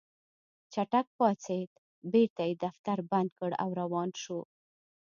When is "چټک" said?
0.73-1.07